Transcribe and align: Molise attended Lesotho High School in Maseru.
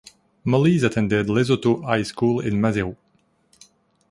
Molise 0.45 0.83
attended 0.85 1.27
Lesotho 1.27 1.83
High 1.85 2.01
School 2.01 2.39
in 2.39 2.55
Maseru. 2.55 2.95